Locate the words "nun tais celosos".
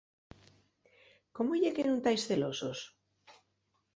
1.85-2.79